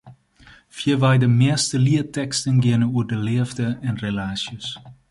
Fierwei 0.77 1.17
de 1.23 1.29
measte 1.41 1.77
lietteksten 1.85 2.57
geane 2.63 2.87
oer 2.95 3.07
de 3.11 3.17
leafde 3.27 3.67
en 3.87 3.95
relaasjes. 4.05 4.67